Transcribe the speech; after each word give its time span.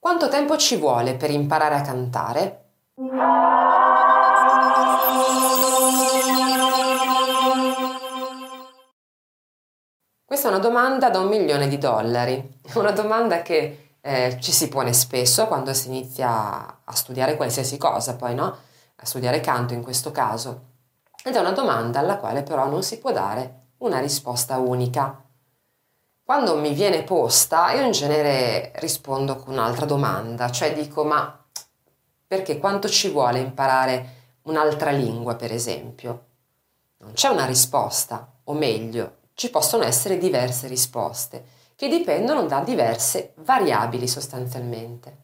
Quanto 0.00 0.28
tempo 0.28 0.56
ci 0.56 0.76
vuole 0.76 1.14
per 1.14 1.30
imparare 1.30 1.74
a 1.74 1.82
cantare? 1.82 2.64
Questa 10.24 10.48
è 10.48 10.50
una 10.50 10.58
domanda 10.58 11.10
da 11.10 11.18
un 11.18 11.28
milione 11.28 11.68
di 11.68 11.76
dollari, 11.76 12.60
una 12.76 12.92
domanda 12.92 13.42
che 13.42 13.96
eh, 14.00 14.38
ci 14.40 14.52
si 14.52 14.68
pone 14.68 14.94
spesso 14.94 15.46
quando 15.46 15.74
si 15.74 15.88
inizia 15.88 16.80
a 16.82 16.94
studiare 16.94 17.36
qualsiasi 17.36 17.76
cosa, 17.76 18.16
poi 18.16 18.34
no? 18.34 18.56
A 18.96 19.04
studiare 19.04 19.40
canto 19.40 19.74
in 19.74 19.82
questo 19.82 20.10
caso. 20.12 20.68
Ed 21.22 21.34
è 21.34 21.40
una 21.40 21.52
domanda 21.52 21.98
alla 21.98 22.16
quale 22.16 22.42
però 22.42 22.66
non 22.66 22.82
si 22.82 22.98
può 22.98 23.12
dare 23.12 23.72
una 23.78 23.98
risposta 23.98 24.56
unica. 24.56 25.24
Quando 26.30 26.54
mi 26.54 26.74
viene 26.74 27.02
posta, 27.02 27.72
io 27.72 27.82
in 27.82 27.90
genere 27.90 28.70
rispondo 28.76 29.34
con 29.34 29.54
un'altra 29.54 29.84
domanda, 29.84 30.48
cioè 30.48 30.72
dico 30.72 31.02
ma 31.02 31.44
perché 32.24 32.56
quanto 32.58 32.88
ci 32.88 33.08
vuole 33.08 33.40
imparare 33.40 34.36
un'altra 34.42 34.92
lingua, 34.92 35.34
per 35.34 35.50
esempio? 35.50 36.26
Non 36.98 37.14
c'è 37.14 37.30
una 37.30 37.46
risposta, 37.46 38.30
o 38.44 38.52
meglio, 38.52 39.16
ci 39.34 39.50
possono 39.50 39.82
essere 39.82 40.18
diverse 40.18 40.68
risposte 40.68 41.44
che 41.74 41.88
dipendono 41.88 42.44
da 42.44 42.60
diverse 42.60 43.32
variabili 43.38 44.06
sostanzialmente. 44.06 45.16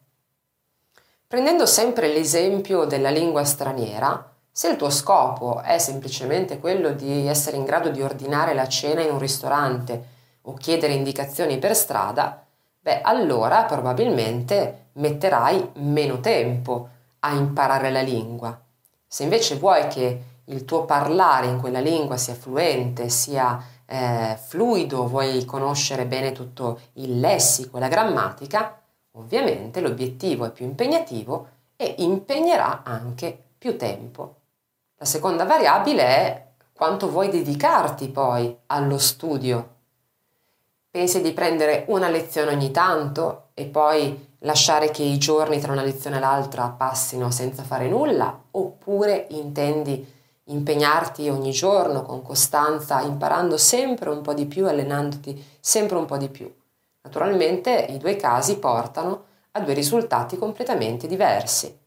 Prendendo 1.25 1.65
sempre 1.65 2.09
l'esempio 2.09 2.83
della 2.83 3.11
lingua 3.11 3.45
straniera, 3.45 4.29
se 4.51 4.67
il 4.67 4.75
tuo 4.75 4.89
scopo 4.89 5.61
è 5.61 5.77
semplicemente 5.77 6.59
quello 6.59 6.91
di 6.91 7.27
essere 7.27 7.55
in 7.55 7.63
grado 7.63 7.91
di 7.91 8.01
ordinare 8.01 8.53
la 8.53 8.67
cena 8.67 9.01
in 9.01 9.13
un 9.13 9.19
ristorante 9.19 10.15
o 10.47 10.53
chiedere 10.53 10.93
indicazioni 10.93 11.57
per 11.59 11.75
strada, 11.75 12.43
beh 12.79 13.01
allora 13.01 13.63
probabilmente 13.63 14.89
metterai 14.93 15.71
meno 15.75 16.19
tempo 16.19 16.89
a 17.19 17.33
imparare 17.33 17.91
la 17.91 18.01
lingua. 18.01 18.59
Se 19.05 19.23
invece 19.23 19.55
vuoi 19.55 19.87
che 19.87 20.21
il 20.45 20.63
tuo 20.63 20.85
parlare 20.85 21.47
in 21.47 21.59
quella 21.59 21.79
lingua 21.79 22.17
sia 22.17 22.33
fluente, 22.33 23.09
sia 23.09 23.61
eh, 23.85 24.37
fluido, 24.41 25.07
vuoi 25.07 25.43
conoscere 25.43 26.05
bene 26.05 26.31
tutto 26.31 26.79
il 26.93 27.19
lessico 27.19 27.77
e 27.77 27.79
la 27.81 27.87
grammatica, 27.89 28.81
ovviamente 29.11 29.81
l'obiettivo 29.81 30.45
è 30.45 30.51
più 30.51 30.65
impegnativo 30.65 31.47
e 31.75 31.95
impegnerà 31.97 32.83
anche 32.83 33.37
più 33.57 33.77
tempo. 33.77 34.35
La 34.97 35.05
seconda 35.05 35.43
variabile 35.43 36.03
è 36.03 36.45
quanto 36.73 37.09
vuoi 37.09 37.29
dedicarti 37.29 38.07
poi 38.09 38.55
allo 38.67 38.97
studio 38.97 39.75
Pensi 40.89 41.21
di 41.21 41.33
prendere 41.33 41.85
una 41.89 42.09
lezione 42.09 42.51
ogni 42.51 42.71
tanto 42.71 43.49
e 43.53 43.65
poi 43.65 44.35
lasciare 44.39 44.89
che 44.89 45.03
i 45.03 45.17
giorni 45.17 45.59
tra 45.59 45.71
una 45.71 45.83
lezione 45.83 46.17
e 46.17 46.19
l'altra 46.19 46.69
passino 46.69 47.29
senza 47.29 47.63
fare 47.63 47.87
nulla? 47.87 48.45
Oppure 48.51 49.27
intendi 49.31 50.15
impegnarti 50.45 51.29
ogni 51.29 51.51
giorno 51.51 52.03
con 52.03 52.21
costanza, 52.21 53.01
imparando 53.01 53.57
sempre 53.57 54.09
un 54.09 54.21
po' 54.21 54.33
di 54.33 54.45
più, 54.45 54.65
allenandoti 54.65 55.57
sempre 55.59 55.97
un 55.97 56.05
po' 56.05 56.17
di 56.17 56.29
più? 56.29 56.51
Naturalmente 57.01 57.87
i 57.89 57.97
due 57.97 58.15
casi 58.15 58.57
portano 58.57 59.25
a 59.51 59.59
due 59.59 59.73
risultati 59.73 60.37
completamente 60.37 61.07
diversi. 61.07 61.77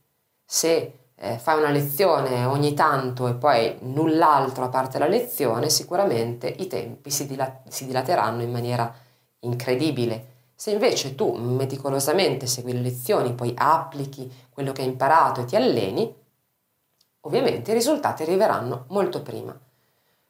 Se 0.44 0.99
eh, 1.22 1.38
fai 1.38 1.58
una 1.58 1.70
lezione 1.70 2.46
ogni 2.46 2.72
tanto 2.72 3.28
e 3.28 3.34
poi 3.34 3.76
null'altro 3.80 4.64
a 4.64 4.68
parte 4.70 4.98
la 4.98 5.06
lezione, 5.06 5.68
sicuramente 5.68 6.48
i 6.48 6.66
tempi 6.66 7.10
si, 7.10 7.26
dilat- 7.26 7.68
si 7.68 7.84
dilateranno 7.84 8.40
in 8.42 8.50
maniera 8.50 8.90
incredibile. 9.41 10.28
Se 10.54 10.70
invece 10.70 11.14
tu 11.14 11.34
meticolosamente 11.34 12.46
segui 12.46 12.72
le 12.72 12.80
lezioni, 12.80 13.34
poi 13.34 13.52
applichi 13.54 14.32
quello 14.48 14.72
che 14.72 14.80
hai 14.80 14.88
imparato 14.88 15.42
e 15.42 15.44
ti 15.44 15.56
alleni, 15.56 16.14
ovviamente 17.20 17.70
i 17.70 17.74
risultati 17.74 18.22
arriveranno 18.22 18.86
molto 18.88 19.20
prima. 19.20 19.58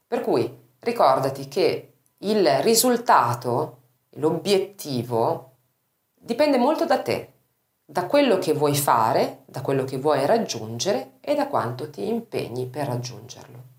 Per 0.09 0.21
cui 0.23 0.53
ricordati 0.81 1.47
che 1.47 1.93
il 2.19 2.49
risultato, 2.63 3.79
l'obiettivo, 4.15 5.53
dipende 6.15 6.59
molto 6.59 6.85
da 6.85 7.01
te, 7.01 7.33
da 7.91 8.07
quello 8.07 8.39
che 8.39 8.53
vuoi 8.53 8.77
fare, 8.77 9.43
da 9.47 9.63
quello 9.63 9.83
che 9.83 9.99
vuoi 9.99 10.25
raggiungere 10.25 11.15
e 11.21 11.35
da 11.35 11.49
quanto 11.49 11.91
ti 11.91 12.07
impegni 12.07 12.67
per 12.67 12.87
raggiungerlo. 12.87 13.71